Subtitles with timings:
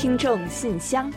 [0.00, 1.12] 听众信箱，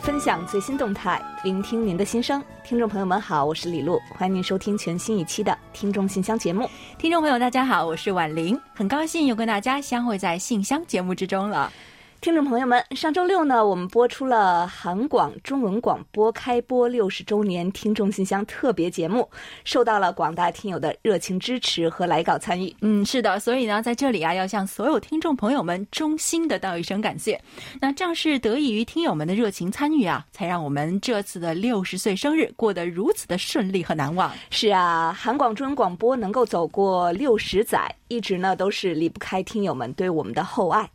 [0.00, 2.40] 分享最新动态，聆听您的心声。
[2.62, 6.70] 听众朋友们好，我是李璐，欢迎您收听全新一期的《听众信箱》节目。
[6.98, 11.72] 听众朋友，大家好，我是婉玲，很高兴又跟大家相会在信箱节目之中了。
[12.20, 19.26] 听众朋友们，上周六呢，我们播出了韩广中文广播开播六十周年听众信箱特别节目，
[19.64, 22.76] 受到了广大听友的热情支持和来稿参与。
[22.82, 27.40] 嗯，是的，所以呢，在这里啊，要向所有听众朋友们衷心的道一声感谢。
[27.80, 34.30] 那正是得益于听友们的热情参与啊，才让我们这次的六十岁生日过得如此的顺利和难忘。
[34.50, 40.86] 是啊，韩广中文广播能够走过六十载，一直呢都是离不开听友们对我们的厚爱。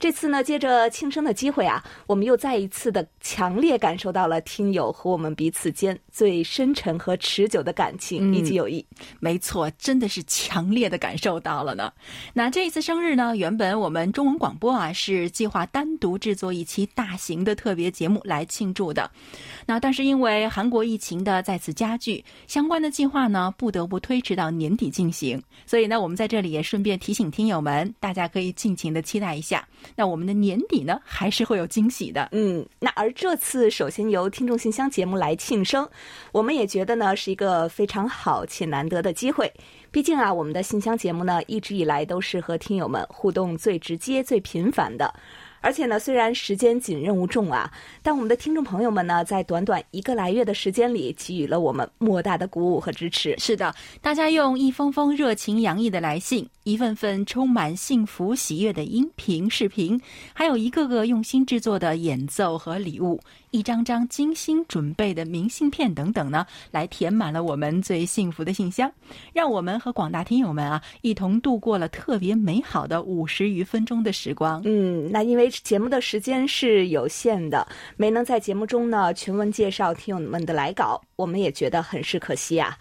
[0.00, 8.84] 这次呢，借着庆生的机会啊，我们又再一次的强烈感受到了听友和我们彼此间最深沉和持久的感情以及友谊。
[9.18, 11.92] 没错，真的是强烈的感受到了呢。
[12.32, 19.10] 那这一次生日呢，原本我们中文广播啊是计划单独制作一期大型的特别节目来庆祝的。
[19.66, 25.40] 那但是因为韩国疫情的再次加剧，相关的计划呢不得不推迟到年底进行。
[25.66, 29.68] 所以呢，我们在这里也顺便提醒听友们，大家可以尽情的期待一下。
[29.96, 32.28] 那我们的年底呢，还是会有惊喜的。
[32.32, 35.88] 嗯，那而这次首先由听众信箱节目来庆生，
[36.32, 39.52] 我们也觉得呢是一个非常好且难得的机会。
[39.90, 45.12] 毕竟啊，我们的信箱节目呢一直以来都是和听友们互动最直接、最频繁的。
[45.60, 47.70] 而且呢，虽然时间紧、任务重啊，
[48.02, 53.36] 但我们的听众朋友们呢，在短短一个来月的时间里，给予了我们莫大的鼓舞和支持。
[53.38, 60.00] 是的，大家用一封封热情洋溢的来信，一份份充满幸福喜悦的音频、视频，
[60.32, 63.20] 还有一个个用心制作的演奏和礼物。
[63.50, 68.90] 一张张精心准备的明信片等等呢，来填满了我们最幸福的信箱，
[69.32, 74.62] 让我们和广大听友们啊一同度过了特别美好的五十余分钟的时光。
[74.64, 77.66] 嗯，那因为节目的时间是有限的，
[77.96, 82.76] 没能在节目中呢全文介绍听友们的来稿，我们也觉得很是可惜啊。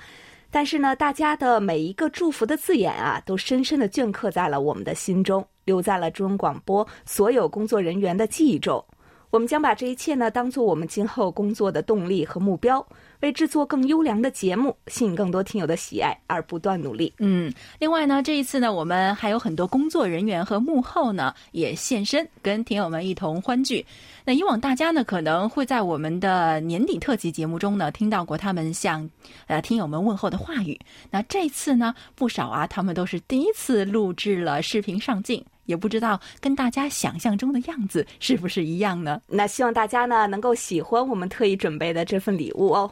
[0.52, 8.84] 但是呢，大家的每一个祝福的字眼啊，都深深的镌刻在了我们的心中，留在了中文广播所有工作人员的记忆中。
[9.32, 12.84] 我们将把这一切呢，当做我们今后工作的动力和目标，
[13.20, 17.14] 为制作更优良的节目，吸引更多听友的喜爱而不断努力。
[17.20, 23.86] 嗯，另外呢，这一次呢，我们还有很多工作人员和幕后呢，也现身跟听友们一同欢聚。
[24.26, 29.08] 那以往大家呢，可能会在我们的年底特辑节目中呢，听到过他们向
[29.46, 30.80] 呃听友们问候的话语。
[31.12, 35.46] 那这次呢，不少啊，他们都是第一次录制了视频上镜。
[35.69, 39.22] 也不知道跟大家想象中的样子是不是一样呢？
[39.30, 42.91] 那希望大家呢能够喜欢我们特意准备的这份礼物哦。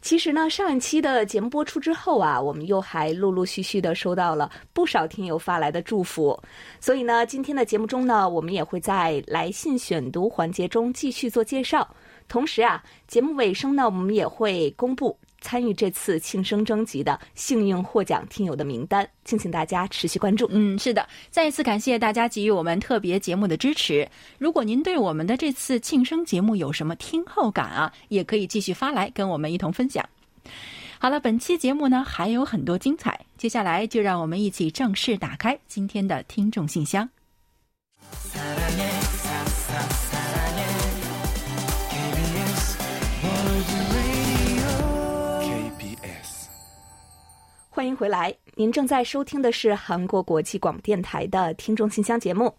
[0.00, 6.38] 其实呢，上一期的节目播出之后啊，我们又还陆陆续续的收到了不少听友发来的祝福，
[6.78, 11.88] 所以呢，今天的节目中呢，我们也会在来信选读环节中继续做介绍。
[12.28, 15.18] 同时啊，节目尾声呢，我们也会公布。
[15.44, 20.48] 参与这次庆生征集的幸运获奖听友的名单，敬请大家持续关注。
[20.50, 24.08] 嗯，是的，再一次感谢大家给予我们特别节目的支持。
[24.38, 30.02] 如果您对我们的这次庆生节目有什么听后感啊，也可以继续发来跟我们一同分享。
[30.98, 37.06] 好了，本期节目呢还有很多精彩，接下来就让我们一起正式打开今天的听众信箱。
[47.74, 52.54] 欢迎回来，您正在收听的是韩国国际广播电台的听众信箱节目。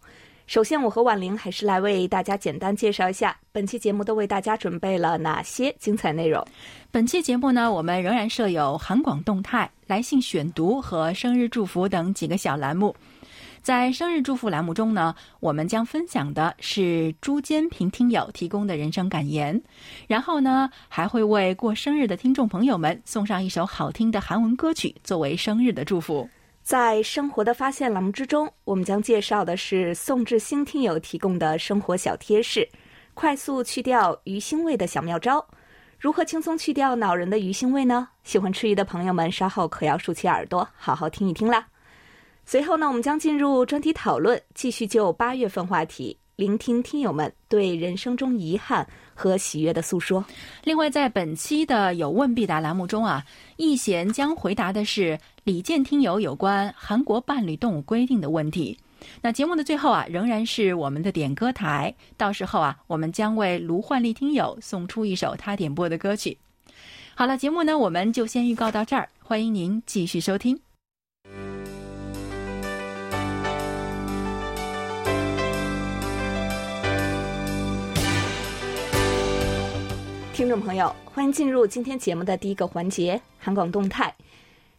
[0.45, 6.45] 首先，我和婉玲还是来为大家简单介绍一下本期节目都为大家准备了哪些精彩内容。
[6.91, 12.93] 本期节目呢，我们仍然设有韩广动态、来信选读和生日祝福等几个小栏目。
[13.65, 19.59] 在生日祝福栏目中呢，我们将分享的是朱坚平听友提供的人生感言，
[20.05, 26.29] 然后呢，还会为过生日的听众朋友们送上一首好听的韩文歌曲作为生日的祝福。
[26.61, 32.69] 在生活的发现栏目之中，我们将介绍的是宋志兴听友提供的生活小贴士，
[33.15, 35.43] 快速去掉鱼腥味的小妙招。
[35.97, 38.09] 如何轻松去掉恼人的鱼腥味呢？
[38.23, 41.65] 喜欢吃鱼的朋友们，稍后可要竖起耳朵，好好听一听啦。
[42.45, 50.23] 随后呢，我们将进入专题讨论，继续就八月份话题，聆听听友们对人生中遗憾和喜悦的诉说。
[50.63, 53.25] 另外，在本期的有问必答栏目中啊，
[53.57, 58.77] 易贤将回答的是李健听友有关韩国伴侣动物规定的问题。
[59.21, 66.37] 那节目的最后啊，仍然是我们的点歌台，到时候啊，我们将为卢焕丽听友送出一首他点播的歌曲。
[67.15, 70.64] 好了，节目呢，我们就先预告到这儿，欢迎您继续收听。
[80.35, 84.13] 听众朋友，欢迎进入今天节目的第一个环节——韩广动态。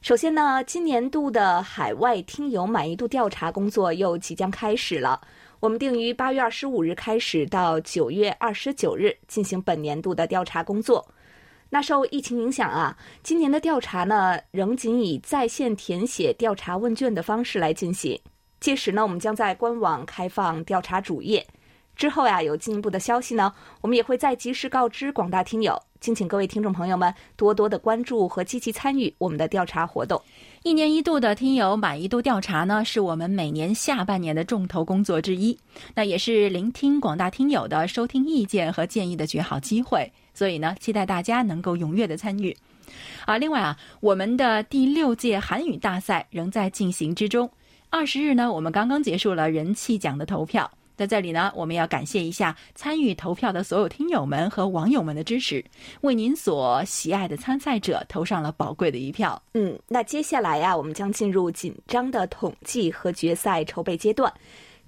[0.03, 5.19] 首先呢，今年度的海外听友满意度调查工作又即将开始了。
[5.58, 11.08] 我们定于八月二十五日开始，到九月二十九日进行本年度的调查工作。
[11.70, 18.20] 那受疫情影响啊，今年的调查呢，仍仅以在线填写调查问卷的方式来进行。
[18.61, 21.47] 届时呢，我们将在官网开放调查主页。
[21.96, 25.81] 之后呀，有进一步的消息呢，我们也会再及时告知广大听友。
[25.98, 30.20] 敬请各位听众朋友们多多的关注和积极参与我们的调查活动。
[30.62, 35.58] 一年一度的听友满意度调查呢，是我们每年下半年的重头工作之一，
[35.94, 40.12] 那也是聆听广大听友的收听意见和建议的绝好机会。
[40.34, 42.54] 所以呢，期待大家能够踊跃的参与。
[43.25, 47.50] 啊，另外啊，我们的第六届韩语大赛仍在进行之中。
[47.88, 50.70] 二十日呢，我们刚刚结束了人气奖的投票。
[50.96, 55.62] 在这里呢，我们要感谢一下参与投票的所有听友们和网友们的支持，
[56.00, 59.40] 为您所喜爱的参赛者投上了宝贵的一票。
[59.52, 64.32] 嗯，那接下来呀，我们将进入紧张的统计和决赛筹备阶段。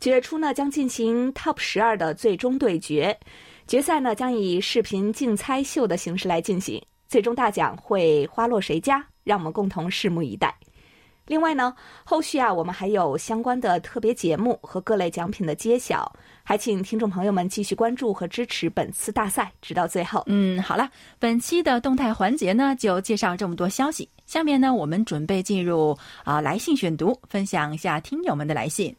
[0.00, 3.14] 九月初呢，将进行 TOP 十二的最终对决，
[3.66, 9.04] 决赛呢将以视频竞猜秀的形式来进行，最终大奖会花落谁家？
[9.24, 10.54] 让我们共同拭目以待。
[11.28, 11.72] 另外呢，
[12.04, 16.10] 后续啊，我们还有相关的特别节目和各类奖品的揭晓，
[16.42, 20.24] 还请听众朋友们继续关注和支持本次大赛，直到最后。
[20.26, 24.08] 嗯，好了，本期的动态环节呢，就介绍这么多消息。
[24.24, 28.96] 下面呢，我们准备进入啊来信选读，分享一下听友们的来信。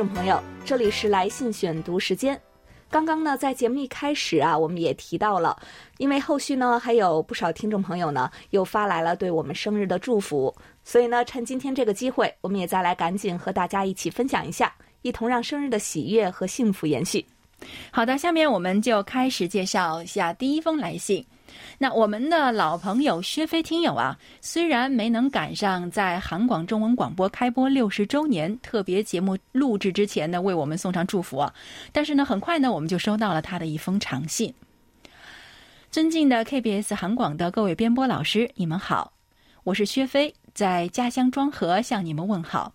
[0.00, 2.40] 众朋友，这里是来信选读时间。
[2.88, 5.54] 刚刚呢，在节目一开始啊，我们也提到了，
[5.98, 17.26] 因为后续呢还有不少听众朋友呢又发来了对我们生日的祝福，所以呢，趁今天这个机会，我们也再来赶紧和大家一起分享一下，一同让生日的喜悦和幸福延续。
[17.90, 21.22] 好的，下面我们就开始介绍一下第一封来信。
[21.78, 31.52] 那我们的老朋友薛飞听友啊，虽然没能赶上在韩广中文广播开播六十周年特别节目录制之前呢，为我们送上祝福啊，
[31.92, 34.52] 但是呢，很快呢，我们就收到了他的一封长信。
[35.90, 39.12] 尊敬的 KBS 韩广的各位编播老师，你们好，
[39.64, 42.72] 我是薛飞，在家乡庄河向你们问好。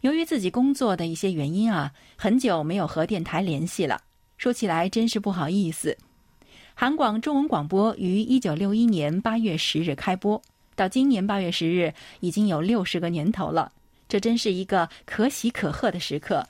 [0.00, 4.00] 由于自己工作的一些原因啊，很久没有和电台联系了，
[4.36, 5.96] 说起来真是不好意思。
[6.80, 10.40] 韩广中文广播于一九六一年八月十日开播，
[10.74, 13.70] 到今年八月十日已经有六十个年头了，
[14.08, 16.48] 这真是一个可喜可贺的时刻。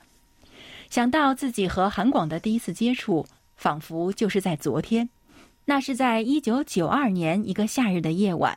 [0.88, 5.08] 想到自己和韩广的第一次接触，仿佛就是在昨天。
[5.64, 8.56] 那是在一九九二年一个夏日的夜晚，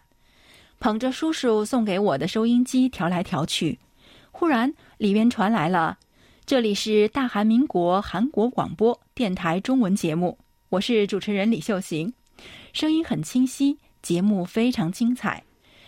[0.80, 3.80] 捧着叔叔送给我的收音机调来调去，
[4.32, 5.98] 忽然里边传来了
[6.46, 10.38] ：“这里是大韩民国韩国广播电台中文节目。”
[10.74, 12.12] 我是主持人李秀行，
[12.74, 15.44] 声音很清晰，节目非常精彩，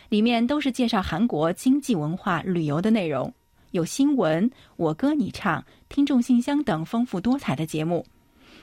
[0.09, 3.33] 里面都是介绍韩国经济文化、旅游的内容，
[3.71, 8.05] 有新闻、我歌你唱、听众信箱等丰富多彩的节目。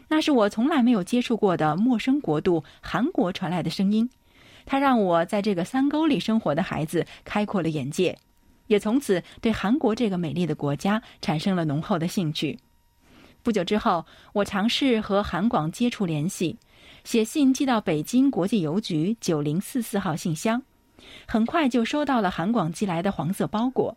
[0.06, 4.08] 那是我从来没有接触过的陌生国度——韩国传来的声音，
[4.64, 8.16] 它让我在这个山沟里生活的孩子开阔了眼界，
[8.68, 12.56] 也从此对韩国这个美丽的国家产生了浓厚的兴趣。
[13.42, 16.56] 不久之后，我尝试和韩广接触联系，
[17.02, 20.62] 写信寄到北京国际邮局九零四四号信箱，
[21.26, 23.96] 很快就收到了韩广寄来的黄色包裹。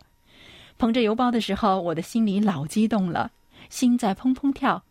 [0.78, 3.30] 捧着邮包的时候，我的心里老激动了，
[3.70, 4.82] 心在砰砰跳。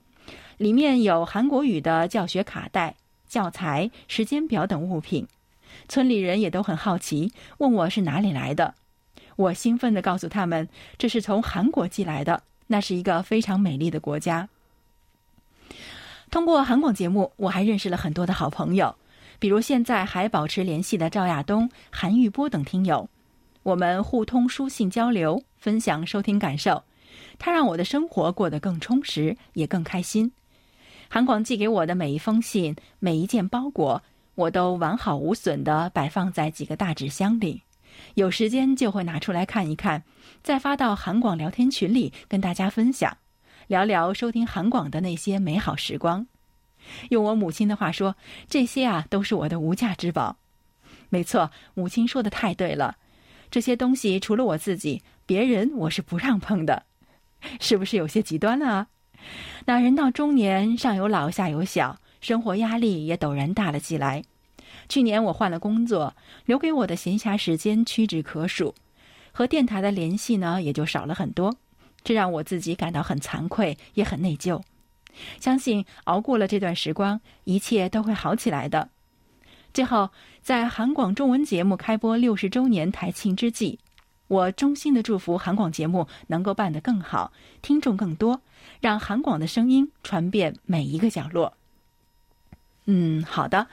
[0.57, 2.95] 里面有韩国语的教学卡带、
[3.27, 5.27] 教材、时间表等物品。
[5.89, 8.73] 村里人也都很好奇，问我是哪里来的。
[9.35, 12.41] 我兴奋地告诉他们，这是从韩国寄来的。
[12.67, 14.47] 那是一个非常美丽的国家。
[16.31, 18.95] 通过韩广节目，我还认识了很多的好朋友，
[19.39, 23.07] 比如现在还保持联系的赵亚东、韩玉波等听友。
[23.63, 26.83] 我们互通书信交流，分享收听感受。
[27.39, 30.31] 他让我的生活过得更充实，也更开心。
[31.07, 34.01] 韩广寄给我的每一封信、每一件包裹，
[34.35, 37.61] 我都完好无损的摆放在几个大纸箱里。
[38.15, 40.03] 有时间就会拿出来看一看，
[40.43, 43.17] 再发到韩广聊天群里跟大家分享，
[43.67, 46.27] 聊聊收听韩广的那些美好时光。
[47.09, 48.15] 用我母亲的话说，
[48.47, 50.37] 这些啊都是我的无价之宝。
[51.09, 52.97] 没错，母亲说的太对了，
[53.49, 56.85] 这些东西除了我自己，别人我是不让碰的。
[57.59, 58.87] 是不是有些极端了啊？
[59.65, 64.23] 那人到中年，上有老下有小，生活压力也陡然大了起来。
[64.87, 66.15] 去年我换了工作，
[66.45, 68.73] 留给我的闲暇时间屈指可数，
[69.31, 71.55] 和电台的联系呢也就少了很多，
[72.03, 74.61] 这让我自己感到很惭愧，也很内疚。
[75.39, 78.89] 相信熬过了这段时光，一切都会好起来的。
[79.73, 80.09] 最后，
[80.41, 83.79] 在韩广中文节目开播六十周年台庆之际，
[84.27, 88.41] 我衷心的祝福韩广节目能够办得更好，听众更多，
[88.79, 91.53] 让韩广的声音传遍每一个角落。
[92.85, 93.67] 嗯，好的。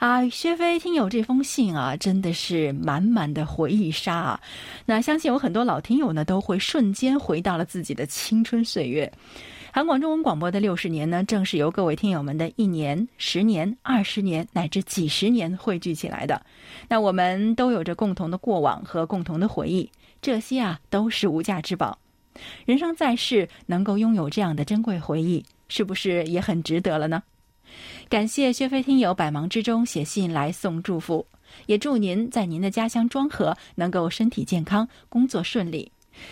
[0.00, 4.40] 啊，薛飞听友这封信啊，真的是满满的回忆杀啊！
[4.86, 9.12] 那相信有很多老听友呢，都会瞬间回到了自己的青春岁月。
[9.70, 16.40] 韩广中文广播的六十年呢，正是由各位听友们的一年、十年、二十年乃至几十年汇聚起来的。
[16.88, 19.90] 那我们都有着共同的过往和共同的回忆，
[20.22, 21.98] 这些啊都是无价之宝。
[22.64, 27.22] 人生在世，能够拥有这样的珍贵回忆，是不是也很值得了呢？
[28.08, 31.26] 感谢薛飞听友百忙之中写信来送祝福，
[31.66, 35.90] 也祝您在您的家乡庄河能够身体健康，工作顺利，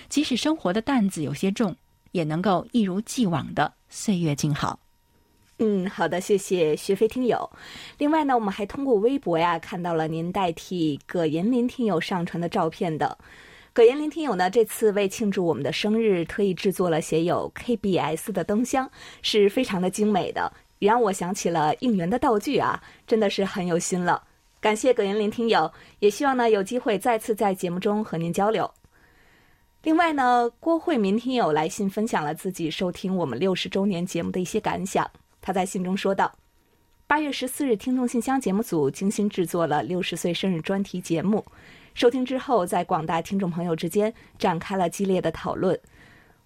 [0.08, 1.76] 即使生活的担子有些重。
[2.12, 4.80] 也能够一如既往的岁月静好。
[5.58, 7.48] 嗯，好的，谢谢学飞听友。
[7.98, 13.18] 另外呢，我们还通过微博呀看到了您代替葛延林听友上传的照片的。
[13.74, 18.90] 葛延林听友呢，这次为庆祝我们的生日，特意制作了写有 KBS 的灯箱，
[19.20, 24.22] 是非常的精美的，也让我想起了应援的道具啊，真的是很有心了。
[24.60, 25.70] 感谢葛延林听友，
[26.00, 28.68] 也希望呢有机会再次在节目中和您交流。
[29.82, 35.08] 另外呢，郭慧民听友来信分享了自己收听我们六十周年节目的一些感想。
[35.40, 36.34] 他在信中说道
[37.06, 41.44] ：“八月十四日，听众信箱节目组精心制作了六十岁生日专题节目，
[41.94, 45.78] 收听之后，在广大听众朋友之间展开了激烈的讨论。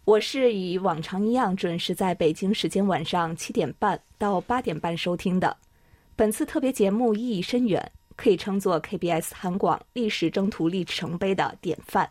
[0.04, 5.56] 我是以往常一样准时在北京时间晚上七点半到八点半收听的。
[6.16, 12.10] 本次特别节目意义深远，可以称作 KBS 韩广历史征途里程碑的典范。”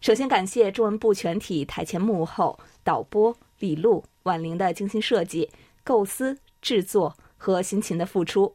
[0.00, 5.46] 首先感谢中文部全体台前幕后导播李璐、婉玲的精心设计、
[5.84, 8.50] 构思、制作和辛勤的付出。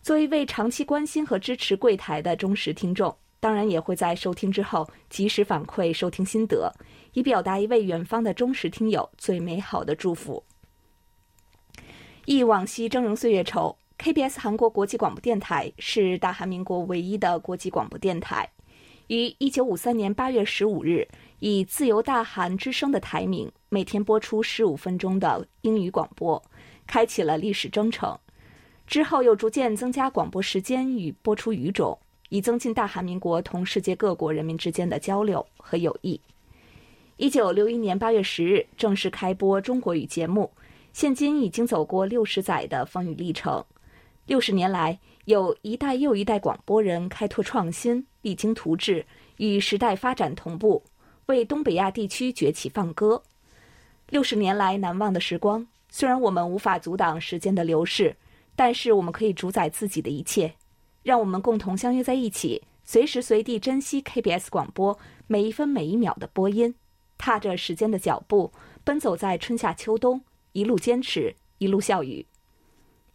[0.00, 6.72] 作为一位长期关心和支持柜台的忠实听众，当然也会在收听之后及时反馈收听心得，
[7.12, 10.44] 以表达一位远方的忠实听友最美好的祝福。
[12.24, 18.48] 忆往昔峥嵘岁月稠，KBS 韩国国际广播电台是大韩民国唯一的国际广播电台。
[19.08, 21.06] 于一九五三年八月十五日，
[21.40, 26.42] 以“自由大韩之声”的台名，每天播出十五分钟的英语广播，
[26.86, 28.16] 开启了历史征程。
[28.86, 31.98] 之后又逐渐增加广播时间与播出语种，
[32.30, 36.20] 以增进大韩民国同世界各国人民之间的交流和友谊。
[37.22, 40.50] 一九六一年八月十日正式开播中国语节目，
[40.92, 43.64] 现今已经走过六十载的风雨历程。
[44.26, 48.04] 六十年来，有一代又一代广播人开拓创新。
[48.22, 50.82] 励精图治，与时代发展同步，
[51.26, 53.22] 为东北亚地区崛起放歌。
[54.08, 58.16] 六十年来难忘的时光，虽然我们无法阻挡时间的流逝，
[58.56, 60.52] 但是我们可以主宰自己的一切。
[61.04, 64.98] 让我们共同相约在一起，随时随地珍惜 KBS 广播
[65.28, 66.74] 每一分每一秒的播音，
[67.22, 68.52] 踏着时间的脚步，
[68.82, 72.26] 奔走在春夏秋冬，一路坚持，一路笑语。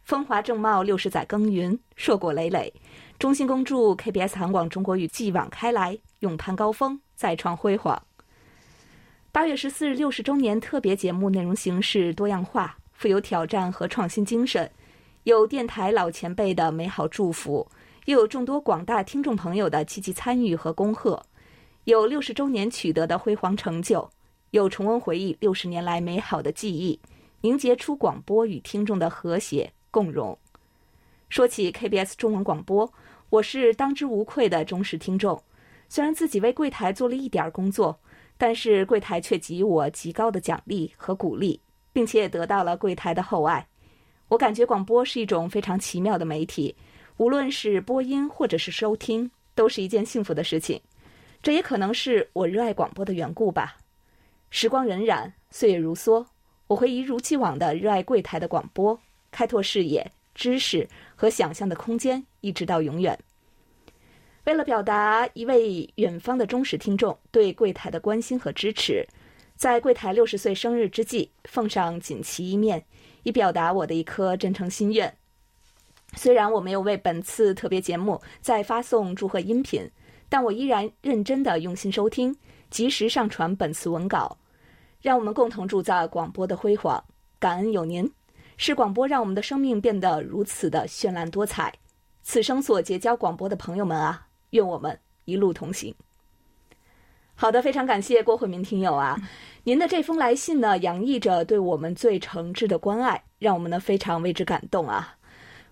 [0.02, 2.72] 风华正茂，六十载耕耘，硕果累累。
[3.18, 8.02] 衷心恭祝 KBS 韩广中国语继往开来，勇攀高峰，再创辉煌。
[9.30, 14.70] 八月十四日六十周年特别节目内容形式多样化，富有挑战和创新精神，
[15.24, 17.70] 有电台老前辈的美好祝福，
[18.06, 21.22] 又有众多广大听众朋友的积极参与和恭贺，
[21.84, 24.08] 有六十周年取得的辉煌成就，
[24.50, 26.98] 有重温回忆六十年来美好的记忆，
[27.40, 30.38] 凝结出广播与听众的和谐共荣。
[31.28, 32.90] 说起 KBS 中文广播。
[33.30, 35.38] 我是当之无愧的忠实听众，
[35.86, 38.00] 虽然自己为柜台做了一点工作，
[38.38, 41.60] 但是柜台却给予我极高的奖励和鼓励，
[41.92, 43.68] 并且也得到了柜台的厚爱。
[44.28, 46.74] 我感觉广播是一种非常奇妙的媒体，
[47.18, 50.80] 无论是播音或者是收听，都是一件幸福的事情。
[51.42, 53.76] 这也可能是我热爱广播的缘故吧。
[54.50, 56.26] 时光荏苒，岁月如梭，
[56.66, 58.98] 我会一如既往的热爱柜台的广播，
[59.30, 60.10] 开拓视野。
[60.34, 63.18] 知识和想象的空间，一直到永远。
[64.44, 69.04] 为了表达一位远方的忠实听众对柜台的关心和支持，
[69.56, 72.84] 在柜台六十岁生日之际，奉上锦旗一面，
[73.24, 75.12] 以表达我的一颗真诚心愿。
[76.14, 79.90] 虽然我没有为本次特别节目再发送祝贺音频，
[80.28, 82.36] 但我依然认真的用心收听，
[82.70, 84.36] 及时上传本次文稿，
[85.00, 87.02] 让我们共同铸造广播的辉煌。
[87.38, 88.10] 感恩有您。
[88.60, 91.72] 是广播让我们的生命变得如此的绚烂多彩。
[92.24, 95.94] 此生所结交广播的朋友们啊，愿我们一路同行。
[97.36, 99.16] 好的，非常感谢郭慧明听友啊，
[99.62, 105.17] 您的这封来信呢，洋溢着对我们最诚挚的关爱，让我们呢非常为之感动啊。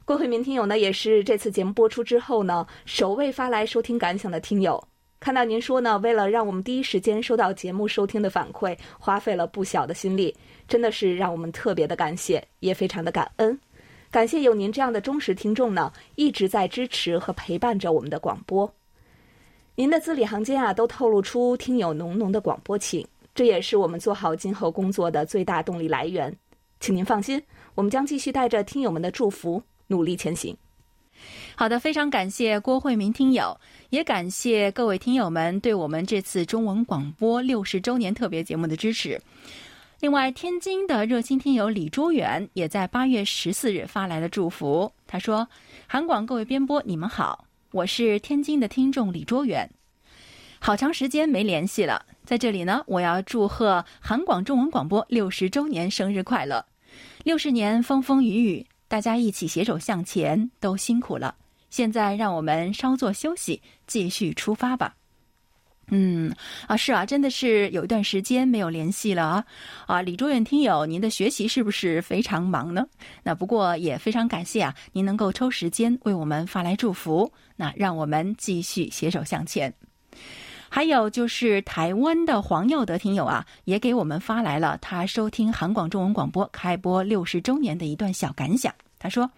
[0.07, 4.81] 郭慧明听友呢，也是这次节目播出之后呢，首位发来收听感想的听友。
[5.19, 10.33] 看到您说呢，为了让我们第一时间收到节目收听的反馈，花费了不小的心力，
[10.69, 13.59] 真的是让我们特别的感谢，也非常的感恩。
[14.09, 18.73] 感谢有您这样的忠实听众呢，一直在支持和陪伴着我们的广播。
[19.75, 26.33] 您的字里行间啊，都透露出听友浓浓的广播情，这也是我们做好今后工作的最大动力来源。
[26.79, 27.43] 请您放心，
[27.75, 30.57] 我们将继续带着听友们的祝福努力前行。
[31.55, 33.59] 好的，非常感谢郭慧明听友，
[33.91, 39.21] 也感谢各位听友们对我们这次中文广播六十周年特别节目的支持。
[40.01, 45.49] 另外，天津的热心听友李卓远也在八月十四日发来了祝福，他说
[45.89, 49.71] ：“韩广各位编播，你们好。”我是天津的听众李卓远，
[50.59, 56.65] 好长时间没联系了，在这里呢，我要祝贺韩广中文广播六十周年生日快乐！
[57.25, 61.35] 六十年风风雨雨，大家一起携手向前，都辛苦了。
[61.71, 64.95] 现在让我们稍作休息，继续出发吧。
[65.89, 66.35] 嗯，
[66.67, 69.45] 啊，是啊，真的是有一段时间没有联系了啊！
[69.87, 72.87] 啊，李卓远听友，您的学习是不是非常忙呢？
[73.23, 79.73] 那不过也非常感谢啊，您能够抽时间为我们发来祝福，那让我们继续携手向前。
[80.77, 88.75] 还有就是台湾的黄耀德听友啊，也给我们发来了他收听韩广中文广播开播六十周年的一段小感想。
[88.99, 89.31] 他说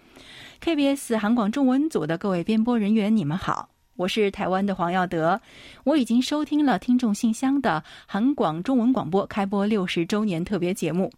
[0.60, 5.40] ：“KBS 韩广中文组的各位编播人员，你们好。”我是台湾的黄耀德，
[5.84, 11.08] 我已经收听了听众信箱的韩广中文广播开播六十周年特别节目，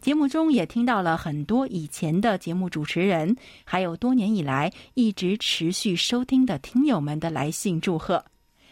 [0.00, 8.24] 节目中也听到了很多以前的节目主持人，还有多年以来一直持续收听的听友们的来信祝贺。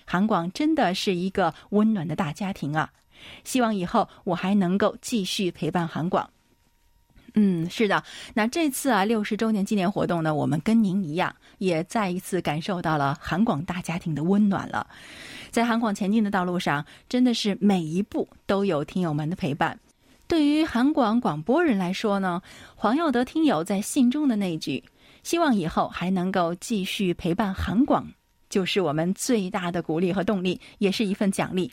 [0.06, 2.90] 韩广真的是一个温暖的大家庭啊！
[3.44, 6.30] 希望以后我还能够继续陪伴韩广。
[7.34, 14.86] 嗯，是的，那这次啊六十周年纪念活动呢，我们跟您一样，也再一次感受到了韩广大家庭的温暖了。
[15.50, 19.78] 在韩广前进的道路上，真的是每一步都有听友们的陪伴。
[20.26, 22.40] 对于韩广广播人来说呢，
[22.74, 24.82] 黄耀德听友在信中的那句
[25.22, 28.10] “希望以后还能够继续陪伴韩广”，
[28.56, 31.70] 就是我们最大的鼓励和动力，也是一份奖励。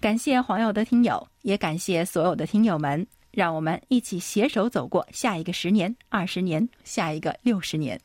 [0.00, 3.06] 感谢黄耀德听友，也感谢所有的听友们。
[3.30, 8.00] 让我们一起携手走过下一个十年、二十年，下一个六十年。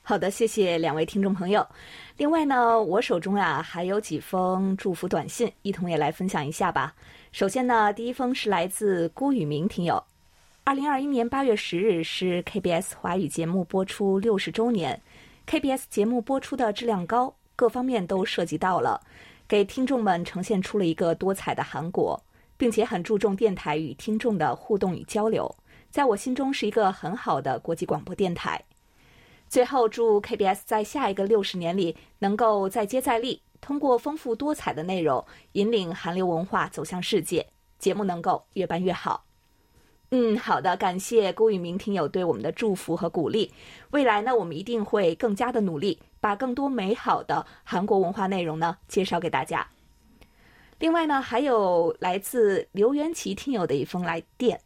[0.00, 1.68] 好的，谢谢两位听众朋友。
[2.16, 6.94] 另外呢，我手中啊还有几封祝福短信，一同也来分享一下吧。
[7.32, 10.02] 首先呢，第一封是来自郭雨明听友。
[10.64, 14.98] 二零二一年八月十日是 KBS 华语节目播出六十周年
[15.46, 19.00] ，KBS 节目播出的质量高，各方面都涉及到了，
[19.46, 22.22] 给听众们呈现出了一个多彩的韩国。
[22.58, 25.54] 并且很注重电台与听众的互动与交流，
[25.90, 28.64] 在我心中是一个很好的国际广播电台。
[29.46, 37.46] 最后，祝 KBS 在下一个六十年里能够再接再厉，通过丰富多彩的内容引领韩流文化走向世界，
[37.78, 39.25] 节目能够越办越好。
[40.10, 43.52] 嗯，好的，感谢郭宇明听友对我们的祝福和鼓励。
[43.90, 49.66] 未来呢，我们一定会更加的努力，把更多美好的韩国文化内容呢介绍给大家。
[50.78, 54.60] 另外呢，还有来自刘元奇听友的一封来电，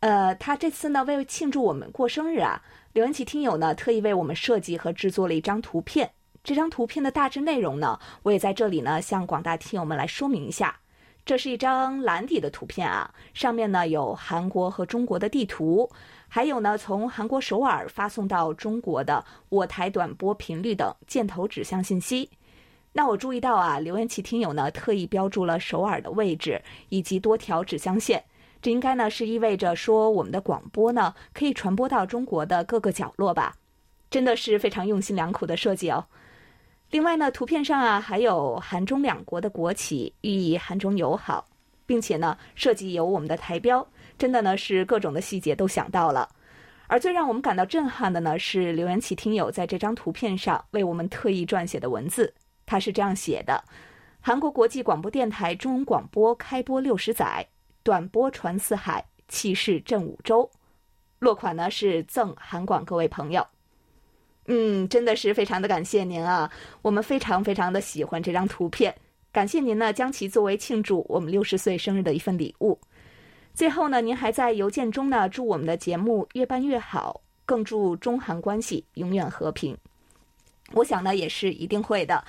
[0.00, 6.10] 呃，他这次呢为庆祝我们过生日啊，刘元奇听友呢特意为我们设计和制作了一张图片。
[6.42, 10.78] 这张图片的大致内容呢，我也在这里呢向广大听友们来说明一下。
[11.24, 15.90] 这是一张蓝底的图片啊，上面呢有韩国和中国的地图，
[16.28, 22.28] 还有呢从韩国首尔发送到中国的我台短波频率等箭头指向信息。
[22.92, 28.22] 那我注意到啊，刘元奇听友呢特意标注了首尔的位置以及多条指向线，
[28.60, 33.56] 这应该呢是意味着说我们的广播呢可以传播到中国的各个角落吧，
[34.10, 36.04] 真的是非常用心良苦的设计哦。
[36.94, 41.44] 另外呢，图片上啊还有韩中两国的国旗，寓意韩中友好，
[41.86, 43.84] 并且呢设计有我们的台标，
[44.16, 46.28] 真的呢是各种的细节都想到了。
[46.86, 52.32] 而最让我们感到震撼的呢是刘元启听友在这张图片上为我们特意撰写的文字。
[52.64, 53.60] 他是这样写的
[54.22, 57.44] ：“韩国国际广播电台中文广播开播六十载，
[57.82, 60.48] 短波传四海，气势震五洲。”
[61.18, 63.44] 落款呢是赠韩广各位朋友。
[64.46, 66.50] 嗯，真的是非常的感谢您啊！
[66.82, 68.94] 我们非常非常的喜欢这张图片，
[69.32, 72.78] 感谢您呢将其作为庆祝我们六十岁生日的一份礼物。
[73.54, 79.76] 最后呢，您还在邮件中呢祝我们的节目越办越好，更祝中韩关系永远和平。
[80.72, 82.22] 我想呢，也是一定会的。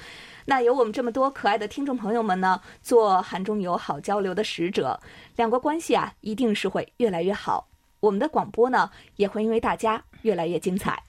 [0.46, 4.98] 那有我们这么多可爱的听众朋友们呢，做韩中友好交流的使者，
[5.36, 7.68] 两国关系啊，一定是会越来越好。
[8.00, 11.02] 我们的广播呢，也会因为大家越来越精彩。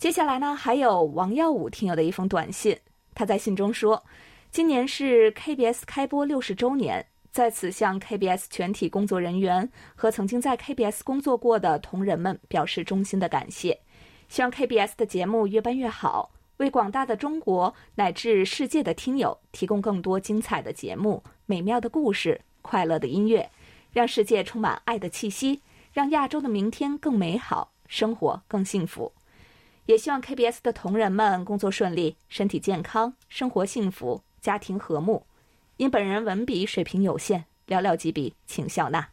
[0.00, 2.74] 接下来呢，还有王耀武听友的一封短信，
[3.14, 4.02] 他在信中说
[4.50, 13.78] ：“今年是 KBS 开播六十周年，在此向 KBS 全体工作人员和曾经在 KBS 工作过的同仁们表示衷心的感谢。
[14.30, 23.50] 希望 KBS 的节目越办越好。”为广大的中国乃至世界的听友提供更多精彩的节目、美妙的故事、快乐的音乐，
[23.92, 25.60] 让世界充满爱的气息，
[25.92, 29.12] 让亚洲的明天更美好，生活更幸福。
[29.90, 35.26] 也希望 KBS 的同仁们工作顺利、身体健康、生活幸福、家庭和睦。
[35.78, 39.08] 因本人文笔水平有限，寥寥几笔，请笑纳。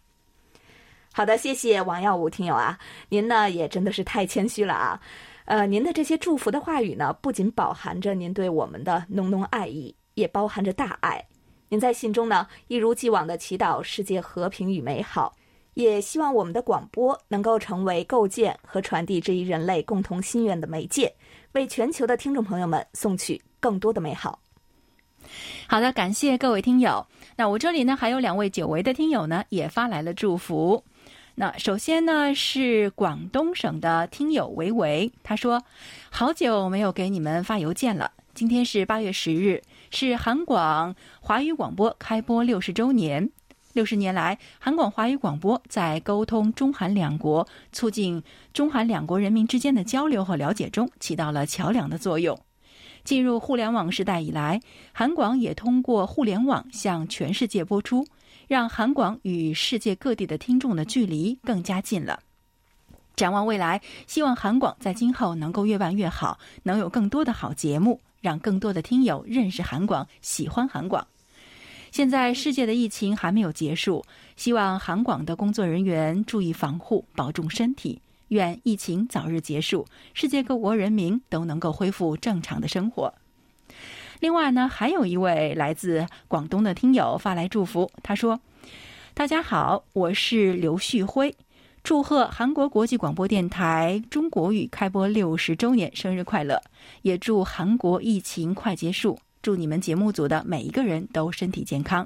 [1.11, 2.77] 好的，谢谢王耀武听友啊，
[3.09, 5.01] 您呢也真的是太谦虚了啊。
[5.45, 11.25] 呃，您的这些祝福的话语呢，不仅饱含着您对我们的浓浓爱意，也包含着大爱。
[11.69, 15.35] 您在信中呢，一如既往的祈祷世界和平与美好，
[15.77, 21.13] 也希望我们的广播能够成为构建和传递这一人类共同心愿的媒介，
[21.51, 24.39] 为全球的听众朋友们送去更多的美好。
[25.67, 27.05] 好的，感谢各位听友。
[27.35, 30.83] 那我这里呢，还有两位久违的听友呢，也发来了祝福。
[31.35, 35.61] 那首先呢是广东省的听友维维，他说
[36.09, 38.11] ：“好久没有给你们发邮件了。
[38.33, 39.61] 今天是八月十日，
[39.91, 43.29] 是韩广华语广播开播六十周年。
[43.77, 52.35] 六十年来，韩广华语广播在沟通中韩两国、促进中韩两国人民之间的交流和了解中起到了桥梁的作用。
[53.03, 54.59] 进入互联网时代以来，
[54.91, 58.03] 韩广也通过互联网向全世界播出。”
[58.49, 62.19] 让韩广与世界各地的听众的距离更加近了。
[63.15, 71.05] 展望未来，希望韩广在今后能够越办越好，能有更多的好节目，让更多的听友认识韩广，喜欢韩广。
[71.97, 74.05] 现在世界的疫情还没有结束，
[74.35, 78.03] 希望韩广的工作人员注意防护，保重身体。
[78.27, 83.15] 愿疫情早日结束，世界各国人民都能够恢复正常的生活。
[84.19, 88.39] 另外呢，还有一位来自广东的听友发来祝福，他说
[89.15, 91.35] ：“大家好，我是刘旭辉，
[91.81, 96.61] 祝贺韩国国际广播电台中国语开播六十周年生日快乐，
[97.01, 102.05] 也祝韩国疫情快结束，祝你们节目组的每一个人都身体健康。”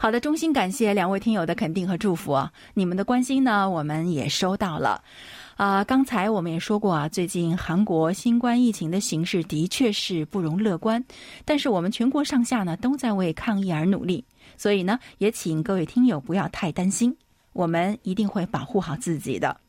[0.00, 2.50] 好的，衷心感谢两位听友的肯定和祝福啊！
[2.72, 5.04] 你们的关心呢，我们也收到了。
[5.56, 11.04] 啊，刚才我们也说过啊，最近韩国新冠疫情的形势的确是不容乐观，
[11.44, 14.24] 但是我们全国上下呢都在为抗疫而努力，
[14.56, 17.14] 所以呢，也请各位听友不要太担心，
[17.52, 19.60] 我们一定会保护好自己的。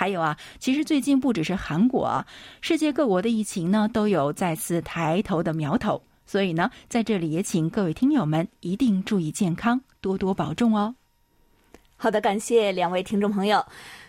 [0.00, 2.24] 还有啊，其实最近不只是韩国，
[2.62, 10.94] 世界各国的疫情呢都有再次抬头的苗头，所以呢，在这里也请各位听友们一定注意健康，多多保重哦。
[11.98, 13.62] 好的，感谢两位听众朋友。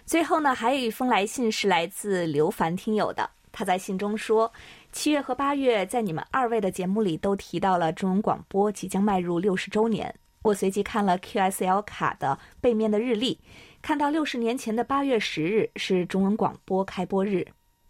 [0.06, 3.30] 最后呢，还有一封来信是来自刘凡听友的。
[3.52, 4.50] 他在信中说
[4.94, 10.16] ：“七月和八月在你们二位的节目里都提到了中文广播即将迈入六十周年。
[10.44, 13.38] 我随即看了 QSL 卡的背面的日历，
[13.82, 17.48] 看到六十年前的八月十日是中文广播开播日，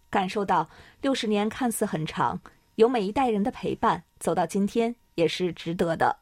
[0.09, 0.69] 感受到
[1.01, 2.39] 六十年看似很长，
[2.75, 6.17] 有每一代人的陪伴，走到今天也是值得的。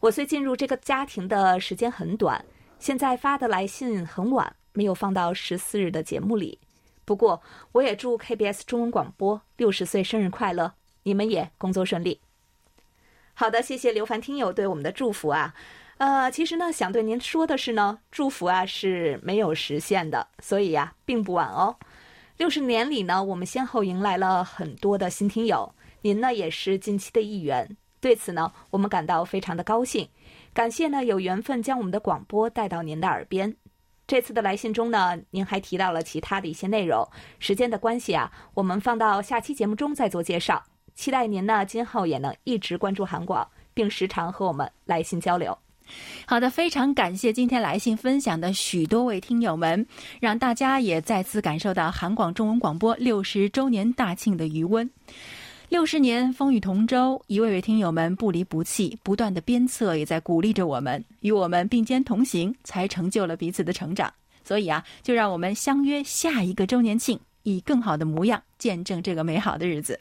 [0.00, 2.44] 我虽进入这个家庭的时间很短。”
[2.78, 6.58] 现在发的来信很晚，没有放到十四日的节目里。
[7.04, 12.22] 不过，我也祝 KBS 中文广播六十岁生日快乐，你们也工作顺利。
[13.34, 15.54] 好的，谢谢刘凡听友对我们的祝福啊。
[16.00, 21.76] 呃，其实呢，想对您说的是呢，祝福啊是没有实现的，所以呀，并不晚哦。
[22.38, 30.08] 六十年里呢，我们先后迎来了很多的新听友，您呢也是近期的一员，对此呢，我们感到非常的高兴。
[30.54, 33.54] 感谢呢，有缘分将我们的广播带到您的耳边。
[34.06, 37.06] 这次的来信中呢，您还提到了其他的一些内容。
[37.38, 40.64] 时间的关系啊，我们放到下期节目中再做介绍。
[40.94, 45.54] 期待您呢，今后也能一直关注韩广，并时常和我们来信交流。
[46.26, 49.86] 好的，非常感谢今天来信分享的许多位听友们，
[50.20, 54.88] 让大家也再次感受到韩广中文广播六十周年大庆的余温。
[55.68, 64.12] 六十年风雨同舟，一位位听友们不离不弃，不断的鞭策也在鼓励着我们，与我们并肩同行，才成就了彼此的成长。
[64.42, 70.00] 所以啊，就让我们相约下一个周年庆，以更好的模样见证这个美好的日子。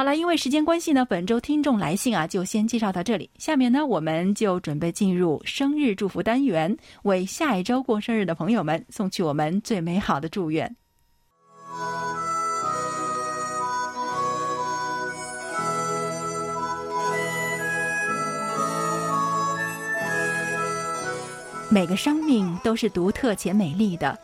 [0.00, 10.74] 好了因为时间关系呢本周听众来信啊就先介绍到这里下面呢我们就准备进入生日祝福单元为下一周过生日的朋友们送去我们最美好的祝愿。
[21.68, 24.18] 每个生命都是独特且美丽的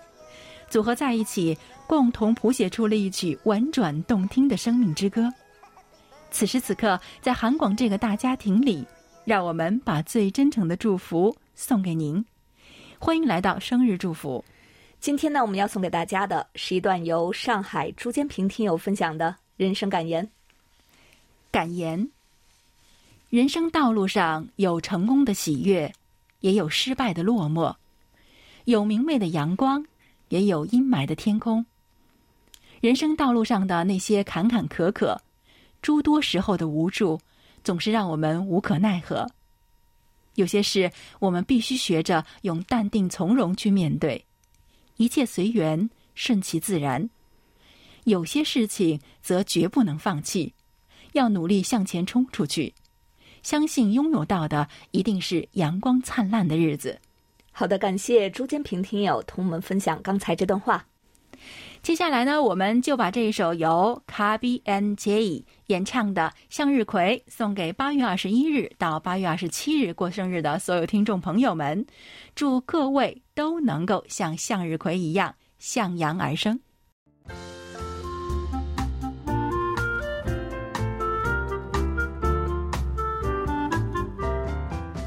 [0.70, 1.54] 组合在一起
[1.86, 5.30] 共同谱写出了一曲婉转动听的生命之歌。
[6.30, 8.86] 此时此刻，在韩广这个大家庭里，
[9.24, 12.24] 让我们把最真诚的祝福送给您。
[12.98, 14.44] 欢迎来到生日祝福。
[15.00, 20.28] 今天呢，我们要送给大家的是一段由上海朱坚平听友分享的人生感言。
[21.50, 22.10] 感言：
[23.30, 25.92] 人生道路上有成功的喜悦。
[26.40, 27.74] 也有失败的落寞，
[28.66, 29.84] 有明媚的阳光，
[30.28, 31.64] 也有阴霾的天空。
[32.80, 35.16] 人生道路上的那些坎坎坷坷，
[35.87, 37.20] 诸多时候的无助，
[37.62, 39.25] 总是让我们无可奈何。
[40.35, 44.25] 有些事，我们必须学着用淡定从容去面对，
[44.96, 47.09] 一切随缘，顺其自然；
[48.03, 50.53] 有些事情，则绝不能放弃，
[51.12, 52.75] 要努力向前冲出去。
[53.44, 57.01] 相信拥有到的一定是阳光灿烂的日子。
[57.53, 60.85] 好的，感谢朱坚平听友同我们分享刚才这段话。
[61.83, 71.87] 接下来呢，我们就把这一首由卡比 and J 演唱的《向日葵》送给八月二十一日到八月二十七日过生日的所有听众朋友们，
[72.35, 76.59] 祝各位都能够像向日葵一样向阳而生。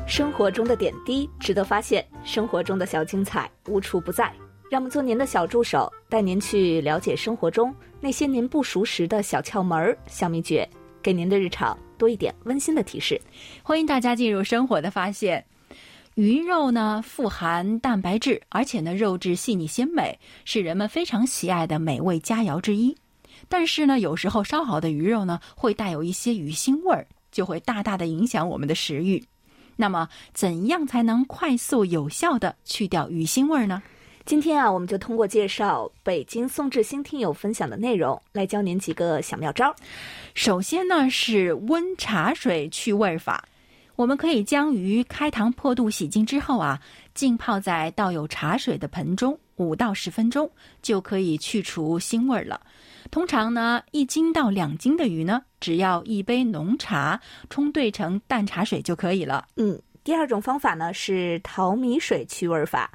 [0.07, 4.33] 生活中的点滴值得发现，生活中的小精彩无处不在。
[4.69, 10.69] 让我们做您的小助手，带您去了解生活中那些您不熟识的小窍门儿、小秘诀，
[11.01, 13.19] 给您的日常多一点温馨的提示。
[13.63, 15.43] 欢迎大家进入生活的发现。
[16.13, 22.95] 鱼肉呢，富含蛋白质，而且呢，肉质细腻鲜美，是人们非常喜爱的美味佳肴之一。
[23.47, 29.23] 但是呢，有时候烧好的鱼肉呢，会带有一些鱼腥味儿，就会大大的影响我们的食欲。
[29.75, 33.81] 那么，怎样才能快速有效的去掉鱼腥味呢？
[34.29, 39.75] 今天啊，我们就通过介绍北京宋志新听友分享的内容，来教您几个小妙招。
[40.35, 43.43] 首先呢，是温茶水去味法。
[43.95, 46.79] 我们可以将鱼开膛破肚洗净之后啊，
[47.15, 50.47] 浸泡在倒有茶水的盆中五到十分钟，
[50.83, 52.61] 就可以去除腥味了。
[53.09, 59.47] 通常呢，一斤到两斤的鱼呢，只要一杯浓茶冲兑成淡茶水就可以了。
[59.55, 62.91] 嗯，第二种方法呢是淘米水去味法，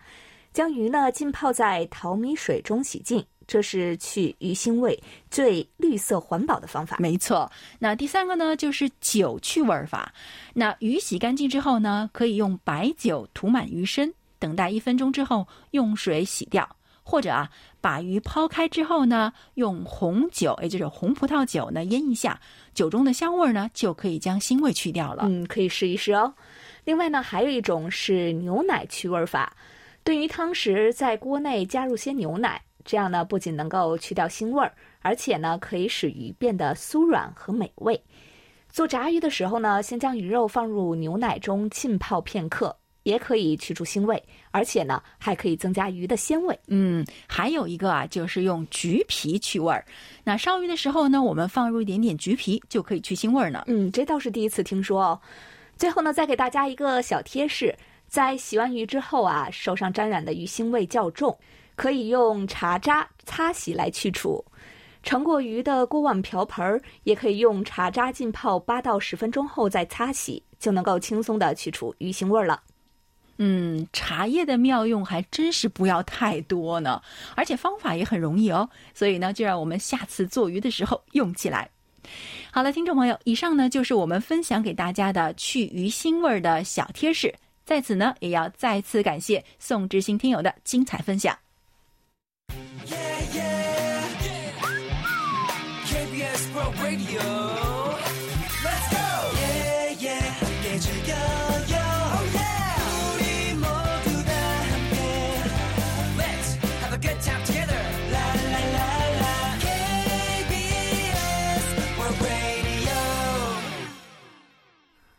[0.54, 4.98] 将鱼呢浸泡在淘米水中洗净，这是去鱼腥味
[5.30, 6.96] 最绿色环保的方法。
[7.00, 7.50] 没错。
[7.80, 10.14] 那第三个呢就是酒去味法，
[10.54, 16.66] 那鱼洗干净之后呢，可以用白酒涂满鱼身，等待一分钟之后用水洗掉。
[17.06, 17.50] 或者啊，
[17.82, 22.40] 把鱼抛开之后呢，用红酒，也就是红葡萄酒呢腌一下，
[22.72, 25.24] 酒中的香味呢就可以将腥味去掉了。
[25.28, 26.32] 嗯，可以试一试哦。
[26.84, 29.54] 另外呢，还有一种是牛奶去味法，
[30.04, 37.98] 炖鱼汤时在锅内加入些牛奶，这样呢不仅能够去掉腥味儿，而且呢可以使鱼变得酥软和美味。
[38.70, 42.76] 做炸鱼的时候呢，先将鱼肉放入牛奶中浸泡片刻。
[43.04, 46.58] 也可以去除腥味，而且呢，还可以增加鱼的鲜味。
[46.68, 49.84] 嗯，还有一个啊，就是用橘皮去味儿。
[50.24, 53.62] 那烧鱼的时候呢，我们放入一点点橘皮，就可以去腥味儿呢。
[53.66, 55.20] 嗯，这倒是第一次听说哦。
[55.76, 57.76] 最后呢，再给大家一个小贴士：
[58.14, 61.36] 在洗完鱼之后啊，手上沾染的鱼腥味较重，
[61.74, 64.44] 可以用茶渣擦洗来去除。
[65.02, 72.62] 盛过鱼的锅碗瓢盆儿，也可以用茶渣浸泡八到十分钟后再擦洗，就能够轻松的去除鱼腥味了。
[73.38, 77.02] 嗯，茶叶的妙用还真是不要太多呢，
[77.34, 78.70] 而且方法也很容易哦。
[78.94, 81.68] 所以呢，就让我们下次做鱼的时候用起来。
[82.52, 87.34] 好了，听众朋友，以上呢就是我们分享给大家的去鱼腥味儿的小贴士。
[87.64, 91.36] 在此呢，也要再次感谢宋志新听友的精彩分享。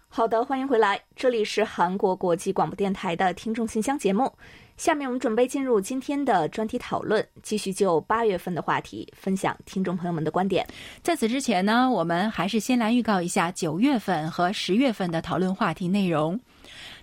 [0.08, 4.32] 好的，欢迎回来，这里是韩国国际广播电台的听众信箱节目。
[4.78, 10.68] 下面我们准备进入今天的专题讨论，继续就八月份的话题分享听众朋友们的观点。
[11.02, 16.40] 在此之前呢，我们还是先来预告一下九月份和十月份的讨论话题内容。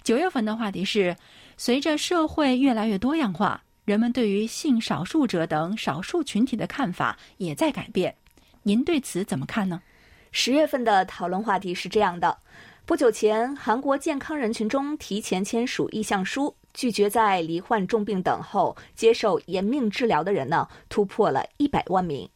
[0.04, 1.16] 九月份的话题是：
[1.56, 8.14] 随着社会越来越多样化，人们对于性少数者等少数群体的看法也在改变。
[8.62, 9.82] 您对此怎么看呢？
[10.30, 12.38] 十月份的讨论话题是这样的。
[12.85, 22.29] 不久前，韩国健康人群中提前签署意向书，拒绝在罹患重病等候接受延命治疗的人呢，突破了一百万名。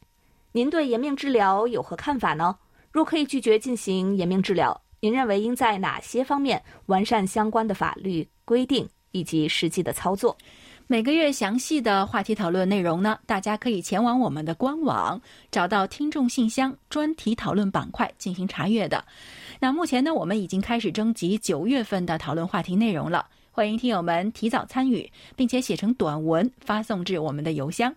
[0.52, 2.56] 您对延命治疗有何看法呢？
[2.92, 10.38] 若可以拒绝进行延命治疗，您认为应在哪些方面完善相关的法律规定以及实际的操作？
[10.88, 15.20] 每个月详细的话题讨论内容呢，大家可以前往我们的官网，
[15.50, 19.04] 找到听众信箱专题讨论板块进行查阅的。
[19.58, 23.26] 那目前呢，我们已经开始征集九月份的讨论话题内容了。
[23.50, 27.92] 欢迎听友们提早参与，并且写成短文发送至我们的邮箱。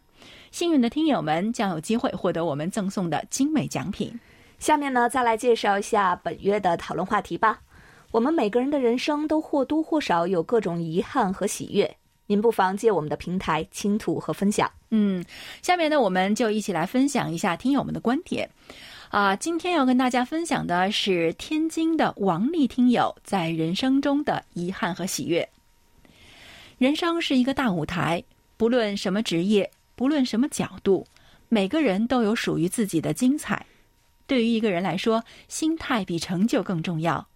[0.50, 4.20] 幸运的听友们将有机会获得我们赠送的精美奖品。
[4.58, 7.62] 下面呢，再来介绍一下本月的讨论话题吧。
[8.10, 11.96] 我们每个人的人生都或多或少有各种遗憾和喜悦，
[12.30, 14.72] 您不妨借我们的平台倾吐和分享。
[14.92, 15.26] 嗯，
[15.64, 18.48] 下面呢，我们就一起来分享一下听友们的观点。
[19.10, 25.50] 啊，今天要跟大家分享的是天津的王丽听友在人生中的遗憾和喜悦。
[26.78, 28.24] 人生是一个大舞台，
[28.58, 31.08] 不论什么职业，不论什么角度，
[31.48, 33.66] 每个人都有属于自己的精彩。
[34.28, 37.28] 对于一个人来说，心态比成就更重要。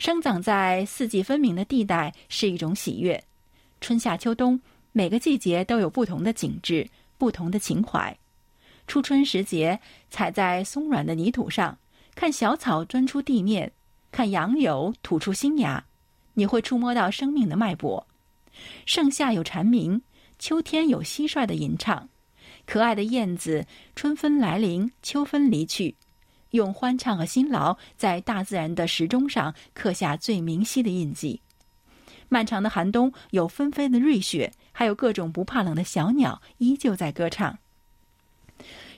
[0.00, 3.22] 生长在四季分明的地带是一种喜悦，
[3.80, 4.60] 春夏秋冬
[4.92, 8.16] 每个季节都有不同的景致，不同的情怀。
[8.86, 11.78] 初春时节，踩在松软的泥土上，
[12.14, 13.72] 看小草钻出地面，
[14.10, 15.84] 看杨柳吐出新芽，
[16.34, 18.06] 你会触摸到生命的脉搏。
[18.84, 20.02] 盛夏有蝉鸣，
[20.38, 22.08] 秋天有蟋蟀的吟唱，
[22.66, 25.94] 可爱的燕子，春分来临，秋分离去，
[26.50, 31.40] 用欢唱和辛劳在大自然的时钟上刻下最明晰的印记。
[32.30, 37.58] 漫长的寒冬有纷飞的瑞雪，还有各种不怕冷的小鸟依旧在歌唱。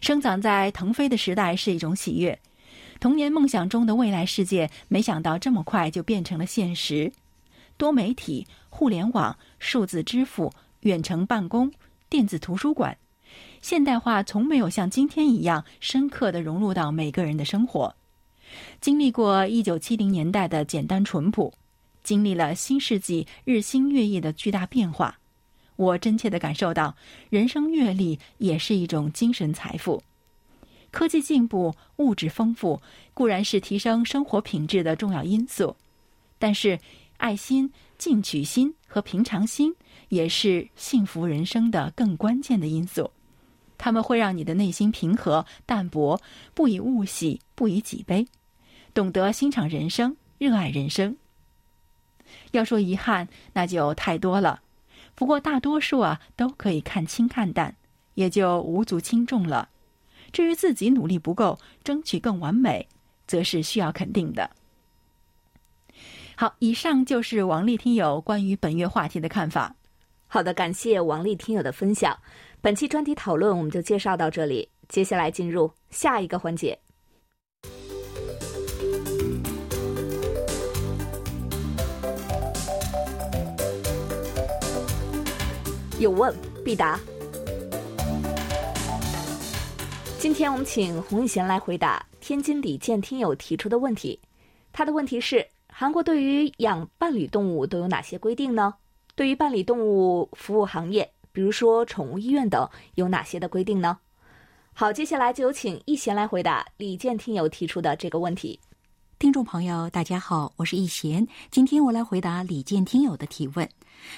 [0.00, 2.38] 生长在腾飞的时代是一种喜悦，
[3.00, 7.10] 童年梦想中的未来世界，没想到这么快就变成了现实。
[7.76, 11.72] 多媒体、互联网、数字支付、远程办公、
[12.10, 12.96] 电子图书馆，
[13.62, 17.94] 现代化从没有像今天一样深刻的融入到每个人的生活。
[18.80, 21.54] 经历过一九七零年代的简单淳朴，
[22.02, 25.18] 经历了新世纪日新月异的巨大变化。
[25.76, 26.94] 我真切的感受到，
[27.30, 30.02] 人生阅历也是一种精神财富。
[30.90, 32.80] 科技进步、物质丰富
[33.14, 35.74] 固然是提升生活品质的重要因素，
[36.38, 36.78] 但是
[37.16, 39.74] 爱心、进取心和平常心
[40.10, 43.10] 也是幸福人生的更关键的因素。
[43.78, 46.20] 他们会让你的内心平和、淡泊，
[46.52, 48.26] 不以物喜，不以己悲，
[48.92, 51.16] 懂得欣赏人生，热爱人生。
[52.52, 54.62] 要说遗憾，那就太多了。
[55.14, 57.76] 不过大多数啊都可以看清看淡，
[58.14, 59.68] 也就无足轻重了。
[60.32, 62.88] 至于自己努力不够，争取更完美，
[63.26, 64.50] 则是需要肯定的。
[66.34, 69.76] 好，以上就是王丽听友关于本月话题的看法。
[70.26, 72.18] 好的，感谢王丽听友的分享。
[72.62, 76.78] 本期专题讨论我们就介绍到这里，接下来进入下一个环节。
[86.02, 86.34] 有问
[86.64, 86.98] 必答。
[90.18, 94.18] 今天我们请洪玉贤来回答天津李健听友提出的问题。
[94.72, 98.74] 他的问题是：韩国对于养伴侣动物都有哪些规定呢？
[99.14, 103.96] 对于伴侣动物服务行业，比如说宠物医院等，有哪些的规定呢？
[104.72, 108.58] 好，接下来就有请易贤来回答李健听友提出的这个问题。
[109.20, 113.68] 听众朋友，大家好，我是易贤，今天我来回答李健听友的提问。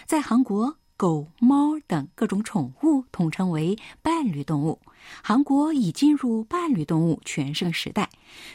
[0.07, 0.75] 在韩国。
[1.05, 4.81] 狗、猫等各种宠物统称为伴侣动物。
[5.23, 8.09] 韩国已进入伴侣动物全盛时代。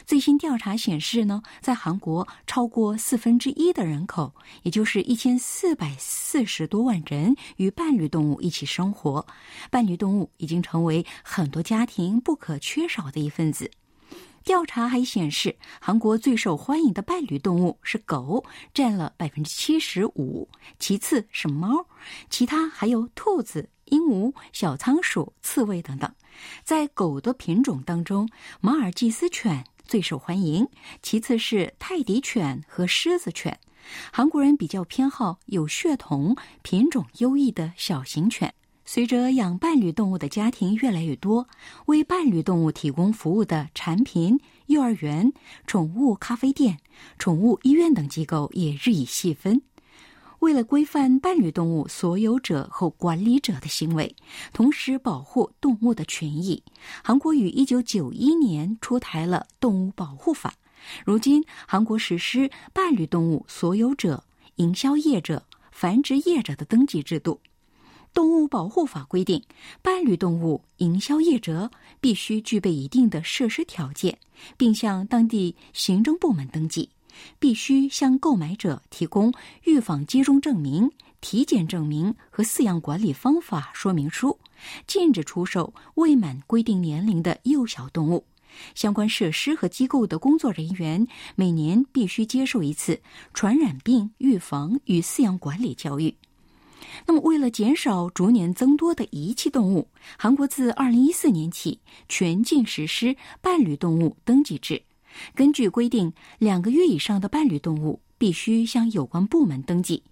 [0.04, 9.24] 最新调查显示呢，在韩国超过四分之一的人口，也就是一千四百四十多万人，与伴侣动物一起生活。
[9.70, 13.70] 伴侣动物已经成为很多家庭不可缺少的一份子。
[14.44, 21.86] 调查还显示，韩国最受欢迎的伴侣动物是狗，占了百分之七十五，其次是猫，
[22.30, 26.10] 其他还有兔子、鹦鹉、小仓鼠、刺猬等等。
[26.64, 28.28] 在狗的品种当中，
[28.60, 30.66] 马尔济斯犬最受欢迎，
[31.02, 33.58] 其次是泰迪犬和狮子犬。
[34.12, 38.54] 韩国人比较偏好有血统、品种优异的小型犬。
[38.92, 41.46] 随着养伴侣动物的家庭越来越多，
[41.86, 45.32] 为伴侣动物提供服务的产品、幼儿园、
[45.64, 46.78] 宠物咖啡店、
[47.16, 49.62] 宠物医院等机构也日益细分。
[50.40, 54.16] 为了规范伴侣动物所有者和管理者的行为，
[54.52, 56.64] 同时保护动物的权益，
[57.04, 60.50] 韩国于一九九一年出台了《动物保护法》。
[61.06, 64.24] 如今，韩国实施伴侣动物所有者、
[64.56, 65.44] 营销业者。
[65.72, 67.40] 繁殖业者的登记制度。
[68.12, 69.42] 动物保护法规定，
[69.82, 74.18] 伴侣动物营销业者必须具备一定的设施条件，
[74.56, 76.90] 并向当地行政部门登记，
[77.38, 79.32] 必须向购买者提供
[79.64, 80.90] 预防接种证明、
[81.20, 84.38] 体检证明和饲养管理方法说明书，
[84.86, 88.24] 禁止出售未满规定年龄的幼小动物。
[88.74, 91.06] 相关设施和机构的工作人员
[91.36, 93.00] 每年必须接受一次
[93.32, 96.12] 传染病预防与饲养管理教育。
[97.06, 104.82] 那么，为了减少逐年增多的遗弃动物，韩国自2014年起全境实施伴侣动物登记制。
[105.34, 110.02] 根据规定，两个月以上的伴侣动物必须向有关部门登记。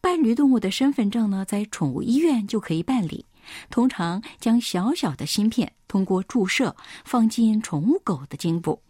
[0.00, 3.24] 伴侣动物的身份证呢，在宠物医院就可以办理。
[3.68, 8.80] 通常将小小的芯片通过注射放进宠物狗的颈部。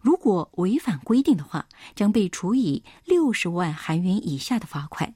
[0.00, 5.14] 如果违反规定的话，将被处以六十万韩元以下的罚款。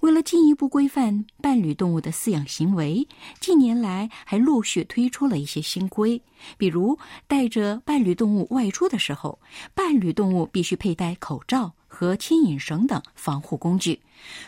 [0.00, 3.06] 为了进一步规范伴侣动物的饲养行为，
[3.40, 6.22] 近年来还陆续推出了一些新规，
[6.56, 6.96] 比如
[7.26, 9.40] 带着伴侣动物外出的时候，
[9.74, 14.00] 伴侣动物必须佩戴口罩和牵引绳等防护工具，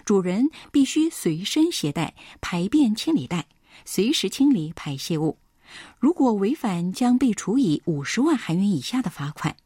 [0.05, 3.47] 主人必须随身携带排便清理袋，
[3.85, 5.37] 随时清理排泄物。
[5.99, 9.57] 如果违反，将被处以五十万韩元以下的罚款。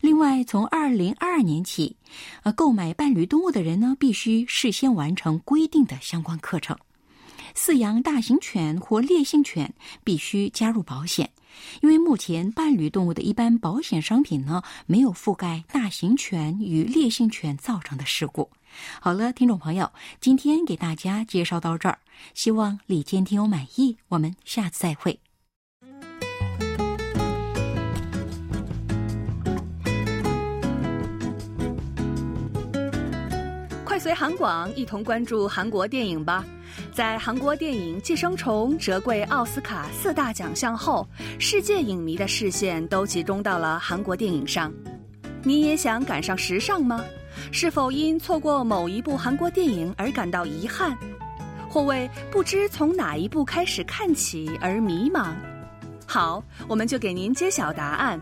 [0.00, 1.96] 另外，从二零二二年起，
[2.42, 6.76] 呃，购买伴侣动物的人呢，必须事先完成规定的相关课程。
[7.54, 9.72] 饲养大型犬或烈性犬
[10.02, 11.30] 必须加入保险，
[11.82, 18.50] 因为目前伴侣动物的一般保险商品呢，没有覆盖大型犬与烈性犬造成的事故。
[19.00, 21.98] 好了，听众朋友，今天给大家介绍到这儿，
[22.34, 23.96] 希望李健听友满意。
[24.08, 25.20] 我们下次再会。
[34.04, 36.44] 随韩广一同关注韩国电影吧！
[36.92, 44.70] 在韩国电影《寄生虫》折桂奥斯卡四大奖项后，世界影迷的视线都集中到了韩国电影上。
[45.42, 47.02] 你也想赶上时尚吗？
[47.50, 50.94] 是否因错过某一部韩国电影而感到遗憾，
[51.70, 55.32] 或为不知从哪一部开始看起而迷茫？
[56.06, 58.20] 好，我们就给您揭晓答案。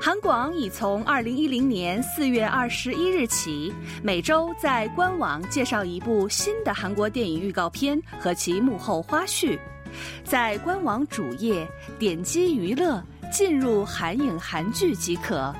[0.00, 3.72] 韩广已从二零一零年四月二十一日起，
[4.02, 9.58] 每周在官网介绍一部新的韩国电影预告片和其幕后花絮。
[10.22, 11.66] 在官网主页
[11.98, 13.02] 点击娱乐，
[13.32, 15.54] 进入韩影韩剧即可。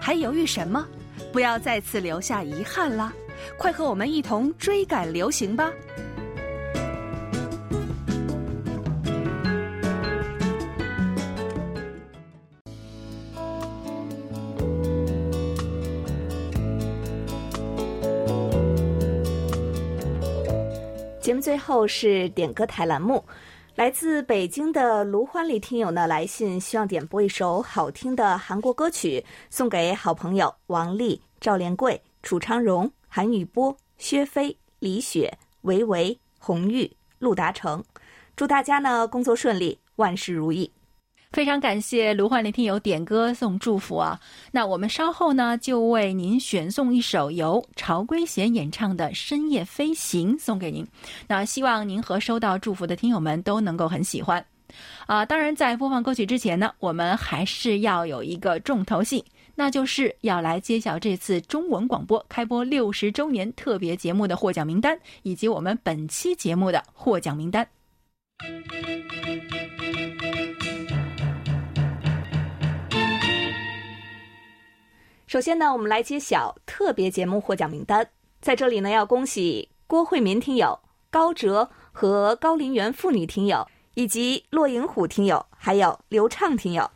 [0.00, 0.86] 还犹豫什么？
[1.32, 3.12] 不要再次留下遗憾啦！
[3.56, 5.70] 快和我们一同追赶流行吧！
[21.40, 23.24] 最后是点歌台栏目，
[23.74, 35.32] 来自北京的卢欢丽听友呢来信，希望点播一首好听的韩国歌曲，送给好朋友王丽、赵连贵、楚昌荣、韩宇波、薛飞、李雪、
[35.62, 37.82] 维维、红玉、陆达成，
[38.36, 40.70] 祝大家呢工作顺利，万事如意。
[41.32, 44.18] 非常感谢卢焕林听友点歌送祝福啊！
[44.50, 50.84] 那我们稍后呢，就为您选送一首由朝圭贤演唱的《深夜飞行》送给您。
[51.28, 54.44] 那希望您和收到祝福的听友们都能够很喜欢
[55.06, 55.24] 啊！
[55.24, 59.24] 当然，在播放歌曲之前呢，我们还是要有一个重头戏，
[59.54, 67.64] 那就是要来揭晓这次中文广播开播六十周年特别节目的获奖名单，以及我们本期节目的获奖名单。
[75.30, 78.04] 首先呢，我们来揭晓特别节目获奖名单。
[78.40, 80.76] 在这里呢，要恭喜郭慧民听友、
[81.08, 83.64] 高哲和高林园妇女听友，
[83.94, 86.90] 以及骆银虎听友，还有刘畅听友。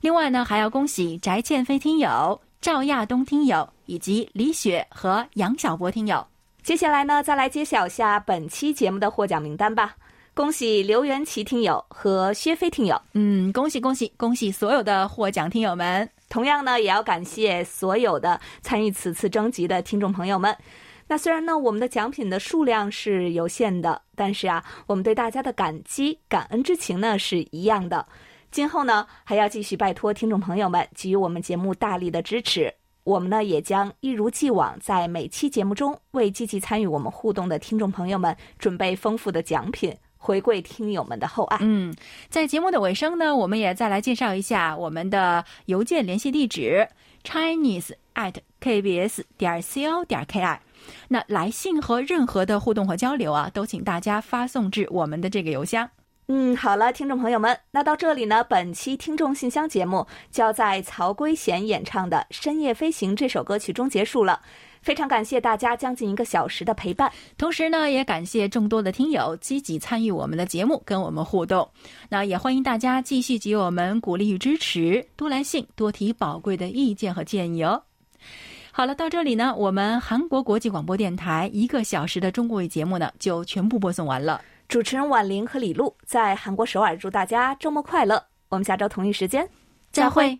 [0.00, 6.26] 另外呢，还要恭喜翟建飞听友、赵亚东听友，以及李雪和杨晓博听友。
[6.64, 9.94] 接下来呢，再来揭晓下本期节目的获奖名单吧。
[10.34, 13.00] 恭喜刘元奇听友和薛飞听友。
[13.12, 16.10] 嗯，恭喜恭喜恭喜所有的获奖听友们。
[16.36, 20.54] 同样呢，也要感谢所有的参与此次征集的听众朋友们。
[21.08, 28.06] 那虽然呢，我们的奖品的数量是有限的，但是啊，我们对大家的感激、感恩之情呢是一样的。
[28.50, 32.70] 今后呢，还要继续拜托听众朋友们给予我们节目大力的支持。
[33.04, 39.96] 我们呢，也将一如既往，在每期节目中为积极参与我们互动的听众朋友们准备丰富的奖品。
[40.26, 41.58] 回馈听友们的厚爱。
[41.60, 41.94] 嗯，
[42.28, 46.88] 在节目的尾声呢，我们也再来介绍一下我们的邮件联系地址
[47.22, 49.22] ：chinese at kbs.
[49.38, 50.04] 点 co.
[50.04, 50.58] 点 ki。
[51.06, 55.88] 那来信和任何的互动和交流啊，都请大家发送至我们的这个邮箱。
[56.26, 64.40] 嗯，好了，听众朋友们，那到这里呢，本期听众信箱节目就要在曹圭贤演唱的《深夜飞行》这首歌曲中结束了。
[64.86, 71.68] 非常感谢大家将近一个小时的陪伴，同时呢，也感谢众多的听友积极参与我们的节目，跟我们互动。
[72.08, 77.82] 那也欢迎大家继续给我们鼓励与支持，多来信，多提宝贵的意见和建议哦。
[78.70, 84.40] 好了，到这里呢，我们韩国国际广播电台一个小时的中国语节目呢，就全部播送完了。
[84.68, 88.22] 主持人婉玲和李璐在韩国首尔，祝大家周末快乐。
[88.50, 89.48] 我们下周同一时间
[89.90, 90.38] 再会。